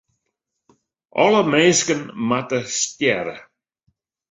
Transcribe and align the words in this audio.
Alle 1.23 1.41
minsken 1.51 2.01
moatte 2.27 2.59
stjerre. 2.79 3.37